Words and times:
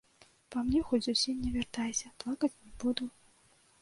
Па 0.53 0.61
мне 0.69 0.81
хоць 0.91 1.01
зусім 1.07 1.35
не 1.47 1.51
вяртайся, 1.57 2.07
плакаць 2.25 2.55
не 2.65 2.71
буду. 2.85 3.03